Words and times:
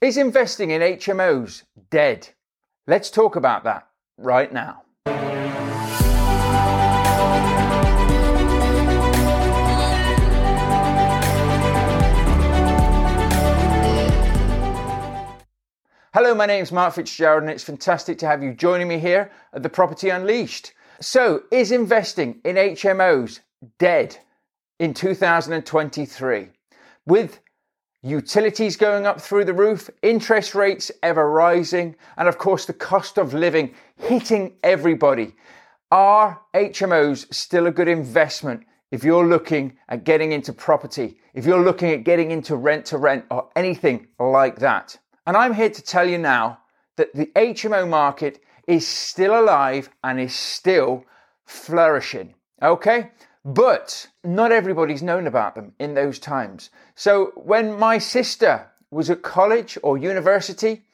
Is 0.00 0.16
investing 0.16 0.70
in 0.70 0.80
HMOs 0.80 1.64
dead? 1.90 2.28
Let's 2.86 3.10
talk 3.10 3.34
about 3.34 3.64
that 3.64 3.88
right 4.16 4.52
now. 4.52 4.82
Hello, 16.14 16.32
my 16.32 16.46
name 16.46 16.62
is 16.62 16.70
Mark 16.70 16.94
Fitzgerald, 16.94 17.42
and 17.42 17.50
it's 17.50 17.64
fantastic 17.64 18.18
to 18.18 18.26
have 18.28 18.40
you 18.40 18.54
joining 18.54 18.86
me 18.86 19.00
here 19.00 19.32
at 19.52 19.64
the 19.64 19.68
Property 19.68 20.10
Unleashed. 20.10 20.74
So, 21.00 21.42
is 21.50 21.72
investing 21.72 22.40
in 22.44 22.54
HMOs 22.54 23.40
dead 23.80 24.16
in 24.78 24.94
2023? 24.94 26.50
With 27.04 27.40
utilities 28.02 28.76
going 28.76 29.06
up 29.06 29.20
through 29.20 29.44
the 29.44 29.54
roof, 29.54 29.90
interest 30.02 30.54
rates 30.54 30.90
ever 31.02 31.30
rising, 31.30 31.96
and 32.16 32.28
of 32.28 32.38
course 32.38 32.64
the 32.64 32.72
cost 32.72 33.18
of 33.18 33.34
living 33.34 33.74
hitting 33.96 34.56
everybody. 34.62 35.34
Are 35.90 36.40
HMOs 36.54 37.32
still 37.34 37.66
a 37.66 37.72
good 37.72 37.88
investment 37.88 38.64
if 38.90 39.04
you're 39.04 39.26
looking 39.26 39.76
at 39.88 40.04
getting 40.04 40.32
into 40.32 40.52
property, 40.52 41.18
if 41.34 41.44
you're 41.44 41.64
looking 41.64 41.90
at 41.90 42.04
getting 42.04 42.30
into 42.30 42.56
rent 42.56 42.86
to 42.86 42.98
rent 42.98 43.24
or 43.30 43.48
anything 43.56 44.08
like 44.18 44.56
that? 44.56 44.98
And 45.26 45.36
I'm 45.36 45.54
here 45.54 45.70
to 45.70 45.82
tell 45.82 46.08
you 46.08 46.18
now 46.18 46.58
that 46.96 47.14
the 47.14 47.26
HMO 47.36 47.88
market 47.88 48.40
is 48.66 48.86
still 48.86 49.38
alive 49.38 49.88
and 50.04 50.20
is 50.20 50.34
still 50.34 51.04
flourishing. 51.46 52.34
Okay? 52.62 53.10
But 53.44 54.08
not 54.24 54.52
everybody's 54.52 55.02
known 55.02 55.26
about 55.26 55.54
them 55.54 55.72
in 55.78 55.94
those 55.94 56.18
times. 56.18 56.70
So 56.94 57.32
when 57.36 57.78
my 57.78 57.98
sister 57.98 58.70
was 58.90 59.10
at 59.10 59.22
college 59.22 59.78
or 59.82 59.96
university, 59.96 60.84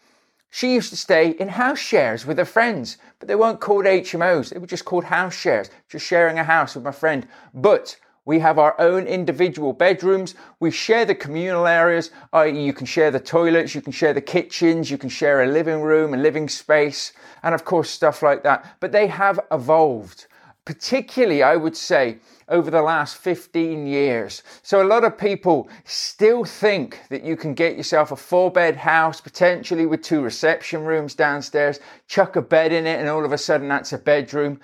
she 0.50 0.74
used 0.74 0.90
to 0.90 0.96
stay 0.96 1.30
in 1.30 1.48
house 1.48 1.80
shares 1.80 2.24
with 2.26 2.38
her 2.38 2.44
friends, 2.44 2.96
but 3.18 3.26
they 3.26 3.34
weren't 3.34 3.60
called 3.60 3.86
HMOs. 3.86 4.50
They 4.50 4.58
were 4.60 4.68
just 4.68 4.84
called 4.84 5.04
house 5.04 5.34
shares, 5.34 5.68
just 5.88 6.06
sharing 6.06 6.38
a 6.38 6.44
house 6.44 6.74
with 6.76 6.84
my 6.84 6.92
friend. 6.92 7.26
But 7.52 7.96
we 8.24 8.38
have 8.38 8.58
our 8.58 8.80
own 8.80 9.06
individual 9.06 9.72
bedrooms. 9.72 10.34
We 10.60 10.70
share 10.70 11.04
the 11.04 11.14
communal 11.14 11.66
areas, 11.66 12.10
i.e., 12.32 12.64
you 12.64 12.72
can 12.72 12.86
share 12.86 13.10
the 13.10 13.20
toilets, 13.20 13.74
you 13.74 13.80
can 13.80 13.92
share 13.92 14.14
the 14.14 14.20
kitchens, 14.20 14.90
you 14.90 14.96
can 14.96 15.08
share 15.08 15.42
a 15.42 15.46
living 15.46 15.82
room, 15.82 16.14
a 16.14 16.18
living 16.18 16.48
space, 16.48 17.12
and 17.42 17.54
of 17.54 17.64
course, 17.64 17.90
stuff 17.90 18.22
like 18.22 18.44
that. 18.44 18.76
But 18.80 18.92
they 18.92 19.08
have 19.08 19.40
evolved 19.50 20.26
particularly, 20.64 21.42
I 21.42 21.56
would 21.56 21.76
say, 21.76 22.18
over 22.48 22.70
the 22.70 22.82
last 22.82 23.16
15 23.16 23.86
years. 23.86 24.42
So 24.62 24.82
a 24.82 24.86
lot 24.86 25.04
of 25.04 25.18
people 25.18 25.68
still 25.84 26.44
think 26.44 27.00
that 27.10 27.24
you 27.24 27.36
can 27.36 27.54
get 27.54 27.76
yourself 27.76 28.12
a 28.12 28.16
four 28.16 28.50
bed 28.50 28.76
house, 28.76 29.20
potentially 29.20 29.86
with 29.86 30.02
two 30.02 30.22
reception 30.22 30.84
rooms 30.84 31.14
downstairs, 31.14 31.80
chuck 32.06 32.36
a 32.36 32.42
bed 32.42 32.72
in 32.72 32.86
it, 32.86 32.98
and 33.00 33.08
all 33.08 33.24
of 33.24 33.32
a 33.32 33.38
sudden 33.38 33.68
that's 33.68 33.92
a 33.92 33.98
bedroom. 33.98 34.60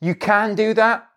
You 0.00 0.14
can 0.14 0.54
do 0.54 0.74
that. 0.74 1.08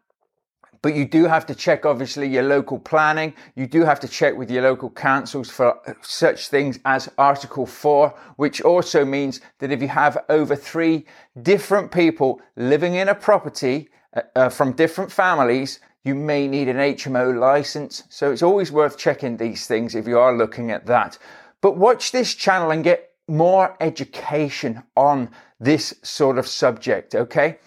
But 0.84 0.96
you 0.96 1.06
do 1.06 1.26
have 1.26 1.46
to 1.48 1.56
check, 1.56 1.86
obviously, 1.86 2.28
your 2.28 2.44
local 2.44 2.78
planning. 2.78 3.34
You 3.56 3.66
do 3.66 3.84
have 3.84 4.00
to 4.02 4.08
check 4.08 4.38
with 4.38 4.52
your 4.52 4.62
local 4.62 4.92
councils 4.92 5.50
for 5.50 5.80
such 6.02 6.50
things 6.50 6.80
as 6.86 7.10
Article 7.18 7.66
4, 7.66 8.14
which 8.36 8.62
also 8.62 9.04
means 9.04 9.42
that 9.58 9.72
if 9.72 9.82
you 9.82 9.88
have 9.88 10.24
over 10.30 10.56
three 10.56 11.06
different 11.42 11.92
people 11.92 12.40
living 12.56 12.94
in 12.94 13.10
a 13.10 13.16
property, 13.16 13.90
uh, 14.18 14.22
uh, 14.36 14.50
from 14.50 14.74
different 14.74 15.12
families, 15.12 15.80
you 16.04 16.16
may 16.16 16.48
need 16.48 16.68
an 16.70 16.78
HMO 16.78 17.38
license. 17.40 18.04
So 18.10 18.32
it's 18.32 18.44
always 18.44 18.72
worth 18.72 18.98
checking 18.98 19.38
these 19.38 19.68
things 19.68 19.96
if 19.96 20.08
you 20.08 20.18
are 20.18 20.36
looking 20.36 20.72
at 20.72 20.86
that. 20.88 21.18
But 21.62 21.78
watch 21.78 22.12
this 22.12 22.34
channel 22.34 22.72
and 22.72 22.84
get 22.84 23.12
more 23.28 23.76
education 23.80 24.84
on 24.96 25.30
this 25.60 25.94
sort 26.02 26.38
of 26.38 26.48
subject, 26.48 27.14
okay? 27.14 27.58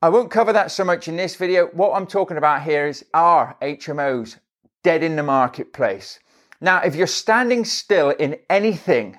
I 0.00 0.08
won't 0.08 0.30
cover 0.30 0.52
that 0.52 0.70
so 0.70 0.84
much 0.84 1.08
in 1.08 1.16
this 1.16 1.36
video. 1.36 1.66
What 1.68 1.92
I'm 1.92 2.06
talking 2.06 2.36
about 2.36 2.62
here 2.62 2.86
is 2.86 3.04
are 3.14 3.56
HMOs 3.62 4.38
dead 4.82 5.02
in 5.02 5.16
the 5.16 5.22
marketplace? 5.22 6.18
Now, 6.60 6.78
if 6.82 6.94
you're 6.94 7.06
standing 7.06 7.64
still 7.64 8.10
in 8.10 8.38
anything 8.48 9.18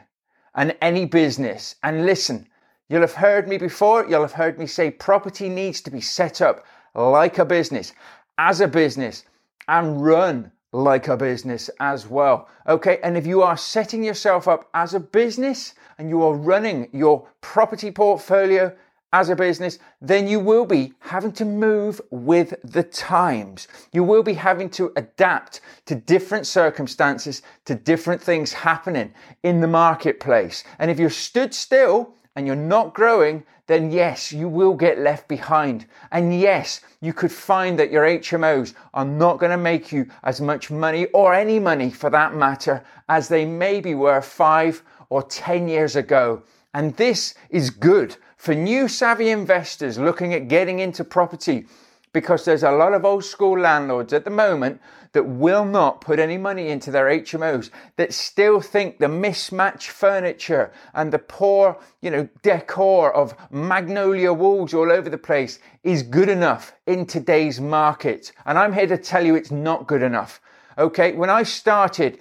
and 0.56 0.76
any 0.82 1.06
business, 1.06 1.76
and 1.84 2.06
listen, 2.06 2.48
You'll 2.90 3.02
have 3.02 3.14
heard 3.14 3.48
me 3.48 3.58
before, 3.58 4.06
you'll 4.08 4.22
have 4.22 4.34
heard 4.34 4.60
me 4.60 4.68
say 4.68 4.92
property 4.92 5.50
needs 5.50 5.82
to 5.82 5.92
be 5.92 6.02
set 6.02 6.42
up 6.42 6.66
like 6.94 7.40
a 7.40 7.46
business, 7.46 7.94
as 8.38 8.62
a 8.62 8.68
business, 8.68 9.24
and 9.68 10.04
run 10.04 10.52
like 10.74 11.08
a 11.08 11.16
business 11.16 11.70
as 11.80 12.08
well. 12.08 12.50
Okay, 12.68 13.00
and 13.04 13.16
if 13.16 13.26
you 13.26 13.42
are 13.42 13.56
setting 13.56 14.04
yourself 14.04 14.48
up 14.48 14.70
as 14.74 14.94
a 14.94 15.00
business 15.00 15.76
and 15.98 16.10
you 16.10 16.22
are 16.24 16.34
running 16.34 16.90
your 16.92 17.28
property 17.42 17.92
portfolio 17.92 18.76
as 19.14 19.30
a 19.30 19.36
business, 19.36 19.78
then 20.02 20.28
you 20.28 20.40
will 20.40 20.66
be 20.66 20.92
having 21.00 21.32
to 21.32 21.46
move 21.46 22.02
with 22.10 22.56
the 22.64 22.82
times. 22.82 23.68
You 23.92 24.04
will 24.04 24.24
be 24.24 24.34
having 24.34 24.72
to 24.72 24.92
adapt 24.96 25.62
to 25.86 25.94
different 25.94 26.48
circumstances, 26.48 27.44
to 27.66 27.76
different 27.76 28.22
things 28.22 28.52
happening 28.52 29.14
in 29.44 29.62
the 29.62 29.68
marketplace. 29.68 30.64
And 30.80 30.90
if 30.90 31.00
you're 31.00 31.12
stood 31.12 31.54
still, 31.54 32.16
and 32.36 32.48
you're 32.48 32.56
not 32.56 32.94
growing, 32.94 33.44
then 33.68 33.92
yes, 33.92 34.34
you 34.34 34.50
will 34.50 34.74
get 34.74 35.00
left 35.00 35.28
behind. 35.28 35.86
And 36.12 36.38
yes, 36.40 36.82
you 37.02 37.14
could 37.14 37.32
find 37.32 37.80
that 37.80 37.92
your 37.92 38.04
HMOs 38.04 38.74
are 38.94 39.06
not 39.06 39.40
going 39.40 39.52
to 39.52 39.58
make 39.58 39.92
you 39.92 40.08
as 40.24 40.42
much 40.42 40.70
money 40.70 41.06
or 41.08 41.34
any 41.34 41.60
money 41.60 41.90
for 41.90 42.10
that 42.10 42.36
matter 42.36 42.84
as 43.08 43.28
they 43.28 43.46
maybe 43.46 43.96
were 43.96 44.22
five 44.22 44.84
or 45.10 45.24
10 45.24 45.68
years 45.68 45.96
ago. 45.96 46.44
And 46.74 46.96
this 46.98 47.36
is 47.50 47.70
good 47.70 48.18
for 48.36 48.54
new 48.54 48.88
savvy 48.88 49.30
investors 49.30 49.98
looking 49.98 50.34
at 50.34 50.50
getting 50.50 50.80
into 50.80 51.04
property 51.04 51.68
because 52.14 52.46
there's 52.46 52.64
a 52.64 52.72
lot 52.72 52.94
of 52.94 53.04
old 53.04 53.26
school 53.26 53.60
landlords 53.60 54.14
at 54.14 54.24
the 54.24 54.30
moment 54.30 54.80
that 55.14 55.24
will 55.24 55.66
not 55.66 56.02
put 56.02 56.20
any 56.20 56.38
money 56.38 56.70
into 56.70 56.92
their 56.92 57.06
HMOs 57.06 57.70
that 57.98 58.14
still 58.14 58.62
think 58.62 58.98
the 58.98 59.08
mismatched 59.08 59.90
furniture 59.90 60.72
and 60.94 61.12
the 61.12 61.20
poor, 61.20 61.78
you 62.02 62.10
know, 62.10 62.28
decor 62.42 63.14
of 63.14 63.36
magnolia 63.52 64.32
walls 64.34 64.74
all 64.74 64.92
over 64.92 65.10
the 65.10 65.18
place 65.18 65.60
is 65.84 66.04
good 66.04 66.30
enough 66.30 66.74
in 66.88 67.06
today's 67.06 67.60
market. 67.60 68.32
And 68.46 68.58
I'm 68.58 68.74
here 68.74 68.88
to 68.88 68.98
tell 68.98 69.26
you 69.26 69.36
it's 69.36 69.52
not 69.52 69.88
good 69.88 70.04
enough. 70.04 70.40
Okay, 70.78 71.14
when 71.14 71.30
I 71.30 71.44
started 71.44 72.20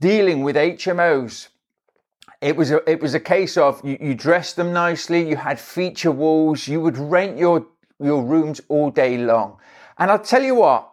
dealing 0.00 0.42
with 0.42 0.56
HMOs, 0.56 1.48
it 2.40 2.56
was 2.56 2.70
a, 2.70 2.90
it 2.90 3.00
was 3.00 3.14
a 3.14 3.20
case 3.20 3.56
of 3.56 3.82
you, 3.84 3.96
you 4.00 4.14
dressed 4.14 4.56
them 4.56 4.72
nicely, 4.72 5.26
you 5.26 5.36
had 5.36 5.58
feature 5.58 6.10
walls, 6.10 6.68
you 6.68 6.80
would 6.80 6.98
rent 6.98 7.38
your 7.38 7.66
your 8.04 8.22
rooms 8.22 8.60
all 8.68 8.90
day 8.90 9.18
long. 9.18 9.58
And 9.98 10.10
I'll 10.10 10.18
tell 10.18 10.42
you 10.42 10.54
what, 10.54 10.90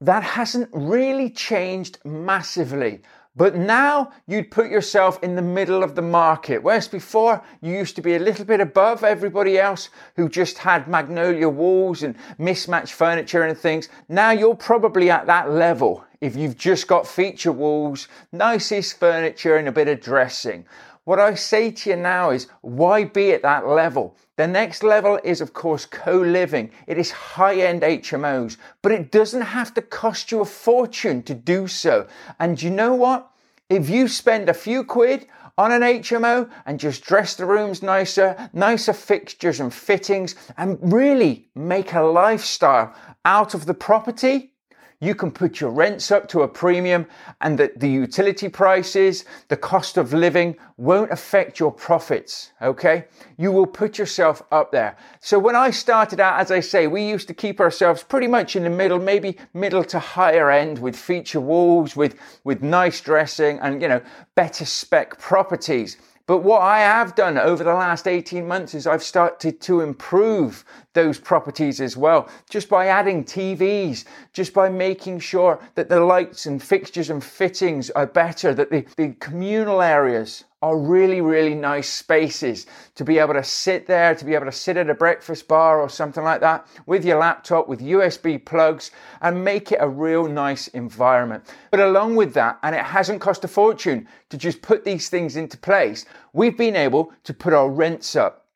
that 0.00 0.22
hasn't 0.22 0.68
really 0.72 1.30
changed 1.30 1.98
massively. 2.04 3.02
But 3.36 3.54
now 3.54 4.10
you'd 4.26 4.50
put 4.50 4.68
yourself 4.68 5.22
in 5.22 5.36
the 5.36 5.42
middle 5.42 5.84
of 5.84 5.94
the 5.94 6.02
market. 6.02 6.60
Whereas 6.60 6.88
before 6.88 7.40
you 7.60 7.72
used 7.72 7.94
to 7.94 8.02
be 8.02 8.16
a 8.16 8.18
little 8.18 8.44
bit 8.44 8.60
above 8.60 9.04
everybody 9.04 9.58
else 9.58 9.90
who 10.16 10.28
just 10.28 10.58
had 10.58 10.88
magnolia 10.88 11.48
walls 11.48 12.02
and 12.02 12.16
mismatched 12.38 12.94
furniture 12.94 13.44
and 13.44 13.56
things. 13.56 13.90
Now 14.08 14.32
you're 14.32 14.56
probably 14.56 15.08
at 15.08 15.26
that 15.26 15.52
level 15.52 16.04
if 16.20 16.34
you've 16.34 16.56
just 16.56 16.88
got 16.88 17.06
feature 17.06 17.52
walls, 17.52 18.08
nicest 18.32 18.98
furniture, 18.98 19.56
and 19.56 19.68
a 19.68 19.72
bit 19.72 19.86
of 19.86 20.00
dressing. 20.00 20.66
What 21.08 21.18
I 21.18 21.36
say 21.36 21.70
to 21.70 21.88
you 21.88 21.96
now 21.96 22.28
is 22.28 22.48
why 22.60 23.04
be 23.04 23.32
at 23.32 23.40
that 23.40 23.66
level? 23.66 24.14
The 24.36 24.46
next 24.46 24.82
level 24.82 25.18
is, 25.24 25.40
of 25.40 25.54
course, 25.54 25.86
co 25.86 26.18
living. 26.18 26.70
It 26.86 26.98
is 26.98 27.10
high 27.10 27.62
end 27.62 27.80
HMOs, 27.80 28.58
but 28.82 28.92
it 28.92 29.10
doesn't 29.10 29.40
have 29.40 29.72
to 29.72 29.80
cost 29.80 30.30
you 30.30 30.42
a 30.42 30.44
fortune 30.44 31.22
to 31.22 31.32
do 31.32 31.66
so. 31.66 32.06
And 32.38 32.60
you 32.60 32.68
know 32.68 32.94
what? 32.94 33.30
If 33.70 33.88
you 33.88 34.06
spend 34.06 34.50
a 34.50 34.52
few 34.52 34.84
quid 34.84 35.28
on 35.56 35.72
an 35.72 35.80
HMO 35.80 36.50
and 36.66 36.78
just 36.78 37.04
dress 37.04 37.36
the 37.36 37.46
rooms 37.46 37.82
nicer, 37.82 38.50
nicer 38.52 38.92
fixtures 38.92 39.60
and 39.60 39.72
fittings, 39.72 40.34
and 40.58 40.78
really 40.92 41.48
make 41.54 41.94
a 41.94 42.02
lifestyle 42.02 42.94
out 43.24 43.54
of 43.54 43.64
the 43.64 43.72
property, 43.72 44.52
you 45.00 45.14
can 45.14 45.30
put 45.30 45.60
your 45.60 45.70
rents 45.70 46.10
up 46.10 46.26
to 46.28 46.42
a 46.42 46.48
premium 46.48 47.06
and 47.40 47.56
that 47.58 47.78
the 47.78 47.88
utility 47.88 48.48
prices, 48.48 49.24
the 49.46 49.56
cost 49.56 49.96
of 49.96 50.12
living 50.12 50.56
won't 50.76 51.12
affect 51.12 51.60
your 51.60 51.70
profits. 51.70 52.52
Okay. 52.60 53.04
You 53.36 53.52
will 53.52 53.66
put 53.66 53.96
yourself 53.96 54.42
up 54.50 54.72
there. 54.72 54.96
So 55.20 55.38
when 55.38 55.54
I 55.54 55.70
started 55.70 56.18
out, 56.18 56.40
as 56.40 56.50
I 56.50 56.60
say, 56.60 56.88
we 56.88 57.08
used 57.08 57.28
to 57.28 57.34
keep 57.34 57.60
ourselves 57.60 58.02
pretty 58.02 58.26
much 58.26 58.56
in 58.56 58.64
the 58.64 58.70
middle, 58.70 58.98
maybe 58.98 59.38
middle 59.54 59.84
to 59.84 60.00
higher 60.00 60.50
end 60.50 60.80
with 60.80 60.96
feature 60.96 61.40
walls, 61.40 61.94
with, 61.94 62.16
with 62.42 62.62
nice 62.62 63.00
dressing 63.00 63.60
and, 63.60 63.80
you 63.80 63.88
know, 63.88 64.02
better 64.34 64.64
spec 64.64 65.18
properties. 65.20 65.96
But 66.28 66.44
what 66.44 66.60
I 66.60 66.80
have 66.80 67.14
done 67.14 67.38
over 67.38 67.64
the 67.64 67.72
last 67.72 68.06
18 68.06 68.46
months 68.46 68.74
is 68.74 68.86
I've 68.86 69.02
started 69.02 69.62
to 69.62 69.80
improve 69.80 70.62
those 70.92 71.18
properties 71.18 71.80
as 71.80 71.96
well, 71.96 72.28
just 72.50 72.68
by 72.68 72.88
adding 72.88 73.24
TVs, 73.24 74.04
just 74.34 74.52
by 74.52 74.68
making 74.68 75.20
sure 75.20 75.58
that 75.74 75.88
the 75.88 76.00
lights 76.00 76.44
and 76.44 76.62
fixtures 76.62 77.08
and 77.08 77.24
fittings 77.24 77.88
are 77.90 78.06
better, 78.06 78.52
that 78.52 78.70
the, 78.70 78.84
the 78.98 79.14
communal 79.20 79.80
areas 79.80 80.44
are 80.60 80.76
really, 80.76 81.20
really 81.20 81.54
nice 81.54 81.88
spaces 81.88 82.66
to 82.96 83.04
be 83.04 83.18
able 83.18 83.34
to 83.34 83.44
sit 83.44 83.86
there, 83.86 84.14
to 84.14 84.24
be 84.24 84.34
able 84.34 84.46
to 84.46 84.52
sit 84.52 84.76
at 84.76 84.90
a 84.90 84.94
breakfast 84.94 85.46
bar 85.46 85.80
or 85.80 85.88
something 85.88 86.24
like 86.24 86.40
that 86.40 86.66
with 86.86 87.04
your 87.04 87.18
laptop, 87.18 87.68
with 87.68 87.80
USB 87.80 88.44
plugs, 88.44 88.90
and 89.20 89.44
make 89.44 89.70
it 89.70 89.78
a 89.80 89.88
real 89.88 90.26
nice 90.26 90.66
environment. 90.68 91.44
But 91.70 91.80
along 91.80 92.16
with 92.16 92.34
that, 92.34 92.58
and 92.64 92.74
it 92.74 92.84
hasn't 92.84 93.20
cost 93.20 93.44
a 93.44 93.48
fortune 93.48 94.08
to 94.30 94.36
just 94.36 94.60
put 94.60 94.84
these 94.84 95.08
things 95.08 95.36
into 95.36 95.56
place, 95.56 96.06
we've 96.32 96.58
been 96.58 96.76
able 96.76 97.12
to 97.22 97.32
put 97.32 97.52
our 97.52 97.70
rents 97.70 98.16
up. 98.16 98.46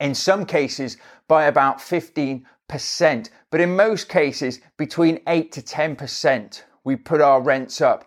In 0.00 0.14
some 0.14 0.44
cases, 0.44 0.98
by 1.28 1.46
about 1.46 1.78
15%, 1.78 2.44
but 3.50 3.60
in 3.60 3.74
most 3.74 4.10
cases, 4.10 4.60
between 4.76 5.20
8 5.26 5.50
to 5.52 5.62
10%, 5.62 6.62
we 6.84 6.94
put 6.94 7.22
our 7.22 7.40
rents 7.40 7.80
up. 7.80 8.04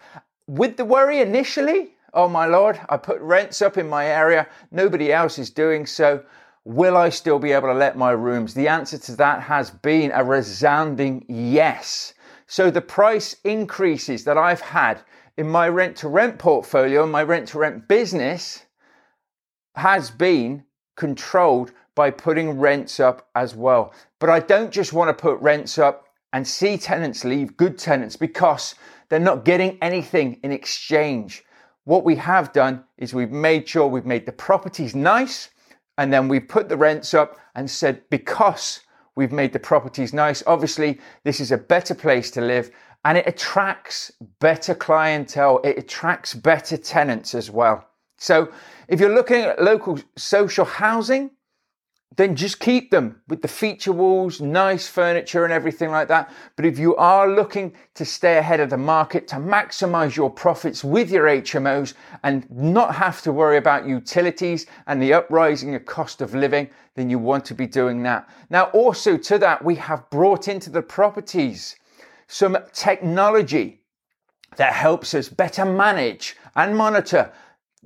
With 0.47 0.77
the 0.77 0.85
worry 0.85 1.21
initially 1.21 1.95
Oh 2.13 2.27
my 2.27 2.45
Lord, 2.45 2.79
I 2.89 2.97
put 2.97 3.21
rents 3.21 3.61
up 3.61 3.77
in 3.77 3.87
my 3.87 4.05
area. 4.05 4.47
Nobody 4.71 5.13
else 5.13 5.39
is 5.39 5.49
doing 5.49 5.85
so. 5.85 6.23
Will 6.65 6.97
I 6.97 7.09
still 7.09 7.39
be 7.39 7.53
able 7.53 7.69
to 7.69 7.73
let 7.73 7.97
my 7.97 8.11
rooms? 8.11 8.53
The 8.53 8.67
answer 8.67 8.97
to 8.97 9.15
that 9.15 9.41
has 9.41 9.71
been 9.71 10.11
a 10.13 10.23
resounding 10.23 11.25
yes. 11.27 12.13
So 12.47 12.69
the 12.69 12.81
price 12.81 13.35
increases 13.45 14.25
that 14.25 14.37
I've 14.37 14.61
had 14.61 15.01
in 15.37 15.47
my 15.47 15.69
rent 15.69 15.95
to 15.97 16.09
rent 16.09 16.37
portfolio, 16.37 17.03
and 17.03 17.11
my 17.11 17.23
rent 17.23 17.47
to 17.49 17.59
rent 17.59 17.87
business 17.87 18.65
has 19.75 20.11
been 20.11 20.65
controlled 20.97 21.71
by 21.95 22.11
putting 22.11 22.59
rents 22.59 22.99
up 22.99 23.29
as 23.35 23.55
well. 23.55 23.93
But 24.19 24.29
I 24.29 24.39
don't 24.39 24.71
just 24.71 24.91
want 24.91 25.07
to 25.09 25.21
put 25.21 25.39
rents 25.39 25.77
up 25.77 26.07
and 26.33 26.45
see 26.45 26.77
tenants 26.77 27.23
leave, 27.23 27.55
good 27.57 27.77
tenants, 27.77 28.17
because 28.17 28.75
they're 29.09 29.19
not 29.19 29.45
getting 29.45 29.77
anything 29.81 30.39
in 30.43 30.51
exchange. 30.51 31.43
What 31.85 32.05
we 32.05 32.15
have 32.17 32.53
done 32.53 32.83
is 32.97 33.13
we've 33.13 33.31
made 33.31 33.67
sure 33.67 33.87
we've 33.87 34.05
made 34.05 34.25
the 34.25 34.31
properties 34.31 34.93
nice 34.93 35.49
and 35.97 36.13
then 36.13 36.27
we've 36.27 36.47
put 36.47 36.69
the 36.69 36.77
rents 36.77 37.13
up 37.13 37.39
and 37.55 37.69
said 37.69 38.03
because 38.09 38.81
we've 39.15 39.31
made 39.31 39.51
the 39.51 39.59
properties 39.59 40.13
nice, 40.13 40.43
obviously 40.45 40.99
this 41.23 41.39
is 41.39 41.51
a 41.51 41.57
better 41.57 41.95
place 41.95 42.29
to 42.31 42.41
live 42.41 42.71
and 43.03 43.17
it 43.17 43.27
attracts 43.27 44.11
better 44.39 44.75
clientele, 44.75 45.59
it 45.63 45.77
attracts 45.77 46.35
better 46.35 46.77
tenants 46.77 47.33
as 47.33 47.49
well. 47.49 47.87
So 48.17 48.51
if 48.87 48.99
you're 48.99 49.13
looking 49.13 49.41
at 49.41 49.61
local 49.61 49.97
social 50.15 50.65
housing, 50.65 51.31
then 52.17 52.35
just 52.35 52.59
keep 52.59 52.91
them 52.91 53.21
with 53.29 53.41
the 53.41 53.47
feature 53.47 53.93
walls, 53.93 54.41
nice 54.41 54.87
furniture, 54.87 55.45
and 55.45 55.53
everything 55.53 55.91
like 55.91 56.09
that. 56.09 56.29
But 56.57 56.65
if 56.65 56.77
you 56.77 56.95
are 56.97 57.29
looking 57.29 57.73
to 57.95 58.03
stay 58.03 58.37
ahead 58.37 58.59
of 58.59 58.69
the 58.69 58.77
market, 58.77 59.29
to 59.29 59.37
maximize 59.37 60.15
your 60.15 60.29
profits 60.29 60.83
with 60.83 61.09
your 61.09 61.25
HMOs 61.25 61.93
and 62.23 62.49
not 62.51 62.95
have 62.95 63.21
to 63.21 63.31
worry 63.31 63.57
about 63.57 63.87
utilities 63.87 64.65
and 64.87 65.01
the 65.01 65.13
uprising 65.13 65.73
of 65.73 65.85
cost 65.85 66.21
of 66.21 66.35
living, 66.35 66.69
then 66.95 67.09
you 67.09 67.17
want 67.17 67.45
to 67.45 67.53
be 67.53 67.65
doing 67.65 68.03
that. 68.03 68.29
Now, 68.49 68.65
also 68.65 69.15
to 69.15 69.37
that, 69.37 69.63
we 69.63 69.75
have 69.75 70.09
brought 70.09 70.49
into 70.49 70.69
the 70.69 70.81
properties 70.81 71.77
some 72.27 72.57
technology 72.73 73.81
that 74.57 74.73
helps 74.73 75.13
us 75.13 75.29
better 75.29 75.63
manage 75.63 76.35
and 76.55 76.75
monitor 76.75 77.31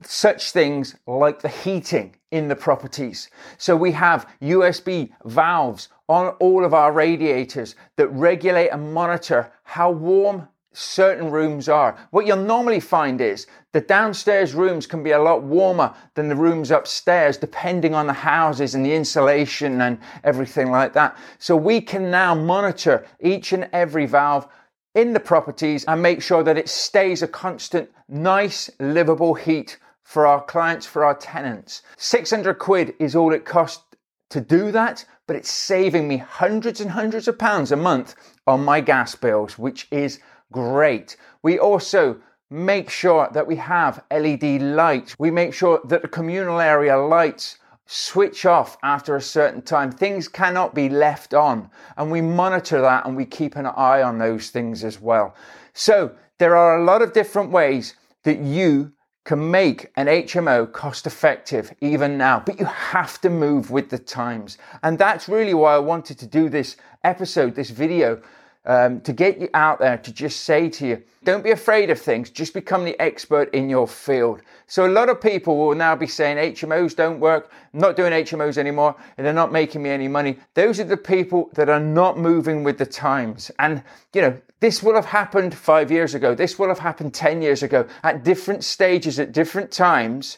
such 0.01 0.51
things 0.51 0.95
like 1.07 1.41
the 1.41 1.49
heating 1.49 2.15
in 2.31 2.47
the 2.47 2.55
properties. 2.55 3.29
So 3.57 3.75
we 3.75 3.91
have 3.91 4.29
USB 4.41 5.11
valves 5.23 5.89
on 6.09 6.27
all 6.39 6.65
of 6.65 6.73
our 6.73 6.91
radiators 6.91 7.75
that 7.97 8.07
regulate 8.09 8.69
and 8.69 8.93
monitor 8.93 9.51
how 9.63 9.91
warm 9.91 10.47
certain 10.73 11.31
rooms 11.31 11.69
are. 11.69 11.97
What 12.11 12.25
you'll 12.25 12.37
normally 12.37 12.81
find 12.81 13.21
is 13.21 13.47
the 13.71 13.79
downstairs 13.79 14.53
rooms 14.53 14.85
can 14.85 15.03
be 15.03 15.11
a 15.11 15.21
lot 15.21 15.43
warmer 15.43 15.93
than 16.15 16.27
the 16.27 16.35
rooms 16.35 16.71
upstairs, 16.71 17.37
depending 17.37 17.95
on 17.95 18.07
the 18.07 18.13
houses 18.13 18.75
and 18.75 18.85
the 18.85 18.93
insulation 18.93 19.81
and 19.81 19.97
everything 20.25 20.71
like 20.71 20.91
that. 20.93 21.17
So 21.39 21.55
we 21.55 21.79
can 21.79 22.11
now 22.11 22.35
monitor 22.35 23.05
each 23.21 23.53
and 23.53 23.69
every 23.71 24.05
valve 24.05 24.47
in 24.93 25.13
the 25.13 25.19
properties 25.19 25.85
and 25.85 26.01
make 26.01 26.21
sure 26.21 26.43
that 26.43 26.57
it 26.57 26.69
stays 26.69 27.21
a 27.21 27.27
constant, 27.27 27.89
nice, 28.09 28.69
livable 28.79 29.33
heat 29.33 29.77
for 30.05 30.25
our 30.25 30.41
clients, 30.41 30.85
for 30.85 31.03
our 31.03 31.15
tenants. 31.15 31.81
600 31.97 32.53
quid 32.53 32.93
is 32.99 33.15
all 33.15 33.33
it 33.33 33.43
costs 33.43 33.83
to 34.29 34.39
do 34.39 34.71
that, 34.71 35.03
but 35.27 35.35
it's 35.35 35.51
saving 35.51 36.07
me 36.07 36.17
hundreds 36.17 36.79
and 36.79 36.91
hundreds 36.91 37.27
of 37.27 37.37
pounds 37.37 37.71
a 37.71 37.75
month 37.75 38.15
on 38.45 38.63
my 38.63 38.79
gas 38.79 39.15
bills, 39.15 39.57
which 39.57 39.87
is 39.91 40.19
great. 40.51 41.17
We 41.41 41.57
also 41.59 42.21
make 42.51 42.89
sure 42.89 43.27
that 43.33 43.47
we 43.47 43.55
have 43.55 44.03
LED 44.11 44.61
lights. 44.61 45.15
We 45.17 45.31
make 45.31 45.53
sure 45.53 45.81
that 45.85 46.03
the 46.03 46.07
communal 46.07 46.59
area 46.59 46.97
lights 46.97 47.57
switch 47.87 48.45
off 48.45 48.77
after 48.83 49.15
a 49.15 49.21
certain 49.21 49.63
time. 49.63 49.91
Things 49.91 50.27
cannot 50.27 50.75
be 50.75 50.87
left 50.87 51.33
on, 51.33 51.69
and 51.97 52.11
we 52.11 52.21
monitor 52.21 52.79
that 52.81 53.05
and 53.05 53.15
we 53.17 53.25
keep 53.25 53.55
an 53.55 53.65
eye 53.65 54.03
on 54.03 54.19
those 54.19 54.51
things 54.51 54.83
as 54.83 55.01
well. 55.01 55.35
So, 55.73 56.15
there 56.37 56.55
are 56.55 56.77
a 56.77 56.83
lot 56.83 57.01
of 57.01 57.13
different 57.13 57.51
ways 57.51 57.95
that 58.23 58.39
you 58.39 58.91
can 59.25 59.51
make 59.51 59.91
an 59.95 60.05
HMO 60.05 60.71
cost 60.71 61.07
effective 61.07 61.73
even 61.81 62.17
now, 62.17 62.41
but 62.45 62.59
you 62.59 62.65
have 62.65 63.19
to 63.21 63.29
move 63.29 63.71
with 63.71 63.89
the 63.89 63.97
times. 63.97 64.57
And 64.83 64.99
that's 64.99 65.27
really 65.27 65.55
why 65.55 65.75
I 65.75 65.79
wanted 65.79 66.19
to 66.19 66.27
do 66.27 66.47
this 66.47 66.77
episode, 67.03 67.55
this 67.55 67.71
video, 67.71 68.21
um, 68.65 69.01
to 69.01 69.13
get 69.13 69.39
you 69.39 69.49
out 69.53 69.79
there 69.79 69.97
to 69.97 70.11
just 70.11 70.41
say 70.41 70.69
to 70.69 70.87
you, 70.87 71.03
don't 71.23 71.43
be 71.43 71.51
afraid 71.51 71.89
of 71.89 71.99
things, 71.99 72.29
just 72.29 72.53
become 72.53 72.85
the 72.85 72.99
expert 73.01 73.51
in 73.53 73.69
your 73.69 73.87
field. 73.87 74.41
So 74.67 74.85
a 74.85 74.89
lot 74.89 75.09
of 75.09 75.19
people 75.19 75.57
will 75.57 75.75
now 75.75 75.95
be 75.95 76.07
saying 76.07 76.37
HMOs 76.37 76.95
don't 76.95 77.19
work, 77.19 77.51
I'm 77.73 77.79
not 77.79 77.95
doing 77.95 78.11
HMOs 78.11 78.57
anymore, 78.57 78.95
and 79.17 79.25
they're 79.25 79.33
not 79.33 79.51
making 79.51 79.81
me 79.81 79.89
any 79.89 80.07
money. 80.07 80.37
Those 80.53 80.79
are 80.79 80.85
the 80.85 80.97
people 80.97 81.49
that 81.53 81.69
are 81.69 81.79
not 81.79 82.19
moving 82.19 82.63
with 82.63 82.77
the 82.77 82.85
times. 82.85 83.49
And, 83.57 83.83
you 84.13 84.21
know, 84.21 84.39
this 84.59 84.83
will 84.83 84.95
have 84.95 85.05
happened 85.05 85.55
five 85.55 85.91
years 85.91 86.15
ago. 86.15 86.35
This 86.35 86.57
will 86.57 86.69
have 86.69 86.79
happened 86.79 87.13
10 87.13 87.41
years 87.41 87.63
ago 87.63 87.87
at 88.03 88.23
different 88.23 88.63
stages, 88.63 89.19
at 89.19 89.31
different 89.31 89.71
times 89.71 90.37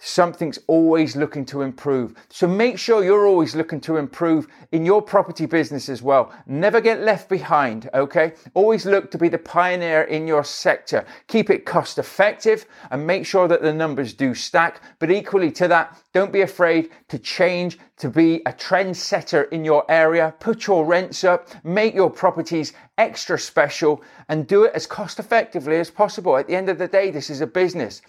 something's 0.00 0.58
always 0.66 1.14
looking 1.14 1.44
to 1.44 1.62
improve. 1.62 2.14
So 2.30 2.48
make 2.48 2.78
sure 2.78 3.04
you're 3.04 3.26
always 3.26 3.54
looking 3.54 3.80
to 3.82 3.98
improve 3.98 4.48
in 4.72 4.84
your 4.84 5.02
property 5.02 5.46
business 5.46 5.88
as 5.88 6.02
well. 6.02 6.32
Never 6.46 6.80
get 6.80 7.02
left 7.02 7.28
behind, 7.28 7.88
okay? 7.94 8.32
Always 8.54 8.86
look 8.86 9.10
to 9.10 9.18
be 9.18 9.28
the 9.28 9.38
pioneer 9.38 10.02
in 10.02 10.26
your 10.26 10.42
sector. 10.42 11.04
Keep 11.28 11.50
it 11.50 11.66
cost 11.66 11.98
effective 11.98 12.66
and 12.90 13.06
make 13.06 13.26
sure 13.26 13.46
that 13.46 13.62
the 13.62 13.72
numbers 13.72 14.14
do 14.14 14.34
stack. 14.34 14.80
But 14.98 15.10
equally 15.10 15.52
to 15.52 15.68
that, 15.68 15.96
don't 16.12 16.32
be 16.32 16.40
afraid 16.40 16.90
to 17.08 17.18
change 17.18 17.78
to 17.98 18.08
be 18.08 18.36
a 18.46 18.52
trendsetter 18.52 19.48
in 19.50 19.64
your 19.64 19.84
area. 19.90 20.34
Put 20.40 20.66
your 20.66 20.86
rents 20.86 21.22
up, 21.22 21.48
make 21.62 21.94
your 21.94 22.10
properties 22.10 22.72
extra 22.96 23.38
special 23.38 24.02
and 24.28 24.46
do 24.46 24.64
it 24.64 24.72
as 24.74 24.86
cost 24.86 25.18
effectively 25.18 25.76
as 25.76 25.90
possible. 25.90 26.36
At 26.36 26.46
the 26.46 26.56
end 26.56 26.70
of 26.70 26.78
the 26.78 26.88
day, 26.88 27.10
this 27.10 27.28
is 27.28 27.42
a 27.42 27.46
business. 27.46 28.00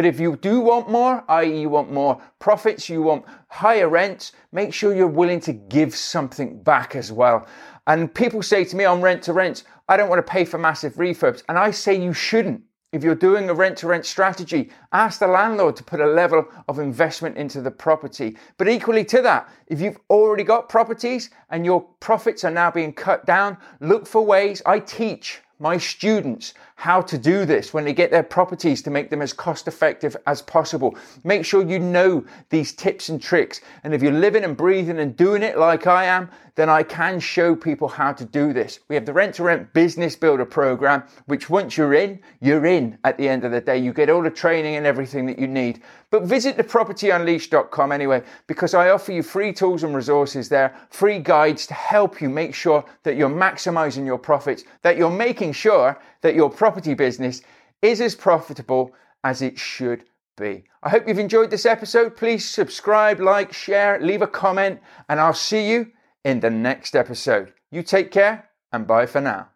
But 0.00 0.06
if 0.06 0.18
you 0.18 0.36
do 0.36 0.60
want 0.60 0.88
more, 0.88 1.22
i.e., 1.28 1.60
you 1.60 1.68
want 1.68 1.92
more 1.92 2.22
profits, 2.38 2.88
you 2.88 3.02
want 3.02 3.22
higher 3.48 3.86
rents, 3.86 4.32
make 4.50 4.72
sure 4.72 4.94
you're 4.94 5.06
willing 5.06 5.40
to 5.40 5.52
give 5.52 5.94
something 5.94 6.62
back 6.62 6.96
as 6.96 7.12
well. 7.12 7.46
And 7.86 8.14
people 8.14 8.42
say 8.42 8.64
to 8.64 8.76
me 8.76 8.86
on 8.86 9.02
rent 9.02 9.22
to 9.24 9.34
rent, 9.34 9.64
I 9.90 9.98
don't 9.98 10.08
want 10.08 10.24
to 10.24 10.32
pay 10.32 10.46
for 10.46 10.56
massive 10.56 10.94
refurbs. 10.94 11.42
And 11.50 11.58
I 11.58 11.70
say 11.70 12.00
you 12.02 12.14
shouldn't. 12.14 12.62
If 12.92 13.04
you're 13.04 13.14
doing 13.14 13.50
a 13.50 13.54
rent 13.54 13.76
to 13.76 13.88
rent 13.88 14.06
strategy, 14.06 14.70
ask 14.90 15.20
the 15.20 15.26
landlord 15.26 15.76
to 15.76 15.84
put 15.84 16.00
a 16.00 16.06
level 16.06 16.46
of 16.66 16.78
investment 16.78 17.36
into 17.36 17.60
the 17.60 17.70
property. 17.70 18.38
But 18.56 18.70
equally 18.70 19.04
to 19.04 19.20
that, 19.20 19.50
if 19.66 19.82
you've 19.82 20.00
already 20.08 20.44
got 20.44 20.70
properties 20.70 21.28
and 21.50 21.66
your 21.66 21.82
profits 22.00 22.42
are 22.42 22.50
now 22.50 22.70
being 22.70 22.94
cut 22.94 23.26
down, 23.26 23.58
look 23.80 24.06
for 24.06 24.24
ways. 24.24 24.62
I 24.64 24.78
teach 24.78 25.42
my 25.60 25.76
students 25.76 26.54
how 26.80 27.02
to 27.02 27.18
do 27.18 27.44
this 27.44 27.74
when 27.74 27.84
they 27.84 27.92
get 27.92 28.10
their 28.10 28.22
properties 28.22 28.80
to 28.80 28.90
make 28.90 29.10
them 29.10 29.20
as 29.20 29.34
cost 29.34 29.68
effective 29.68 30.16
as 30.26 30.40
possible. 30.40 30.96
Make 31.24 31.44
sure 31.44 31.62
you 31.62 31.78
know 31.78 32.24
these 32.48 32.72
tips 32.72 33.10
and 33.10 33.20
tricks. 33.20 33.60
And 33.84 33.92
if 33.92 34.02
you're 34.02 34.12
living 34.12 34.44
and 34.44 34.56
breathing 34.56 34.98
and 34.98 35.14
doing 35.14 35.42
it 35.42 35.58
like 35.58 35.86
I 35.86 36.06
am, 36.06 36.30
then 36.54 36.68
I 36.68 36.82
can 36.82 37.20
show 37.20 37.54
people 37.54 37.88
how 37.88 38.12
to 38.12 38.24
do 38.24 38.52
this. 38.52 38.80
We 38.88 38.94
have 38.94 39.06
the 39.06 39.12
rent 39.12 39.34
to 39.36 39.42
rent 39.42 39.72
business 39.72 40.16
builder 40.16 40.44
program, 40.44 41.04
which 41.26 41.48
once 41.48 41.76
you're 41.76 41.94
in, 41.94 42.20
you're 42.40 42.66
in 42.66 42.98
at 43.04 43.18
the 43.18 43.28
end 43.28 43.44
of 43.44 43.52
the 43.52 43.60
day. 43.60 43.78
You 43.78 43.92
get 43.92 44.10
all 44.10 44.22
the 44.22 44.30
training 44.30 44.76
and 44.76 44.86
everything 44.86 45.26
that 45.26 45.38
you 45.38 45.46
need. 45.46 45.82
But 46.10 46.24
visit 46.24 46.56
thepropertyunleashed.com 46.56 47.92
anyway, 47.92 48.22
because 48.46 48.74
I 48.74 48.90
offer 48.90 49.12
you 49.12 49.22
free 49.22 49.52
tools 49.52 49.84
and 49.84 49.94
resources 49.94 50.48
there, 50.48 50.74
free 50.90 51.18
guides 51.18 51.66
to 51.68 51.74
help 51.74 52.20
you 52.20 52.28
make 52.28 52.54
sure 52.54 52.84
that 53.04 53.16
you're 53.16 53.30
maximizing 53.30 54.04
your 54.04 54.18
profits, 54.18 54.64
that 54.82 54.96
you're 54.96 55.10
sure 55.52 56.00
that 56.22 56.34
your 56.34 56.50
property 56.50 56.94
business 56.94 57.42
is 57.82 58.00
as 58.00 58.14
profitable 58.14 58.94
as 59.24 59.42
it 59.42 59.58
should 59.58 60.04
be. 60.36 60.64
I 60.82 60.88
hope 60.88 61.06
you've 61.06 61.18
enjoyed 61.18 61.50
this 61.50 61.66
episode. 61.66 62.16
Please 62.16 62.48
subscribe, 62.48 63.20
like, 63.20 63.52
share, 63.52 64.00
leave 64.00 64.22
a 64.22 64.26
comment, 64.26 64.80
and 65.08 65.20
I'll 65.20 65.34
see 65.34 65.70
you 65.70 65.92
in 66.24 66.40
the 66.40 66.50
next 66.50 66.96
episode. 66.96 67.52
You 67.70 67.82
take 67.82 68.10
care 68.10 68.48
and 68.72 68.86
bye 68.86 69.06
for 69.06 69.20
now. 69.20 69.49